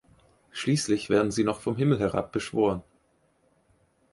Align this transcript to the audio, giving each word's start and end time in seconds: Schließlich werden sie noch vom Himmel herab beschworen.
Schließlich 0.49 1.11
werden 1.11 1.29
sie 1.29 1.43
noch 1.43 1.59
vom 1.61 1.75
Himmel 1.77 1.99
herab 1.99 2.31
beschworen. 2.31 2.81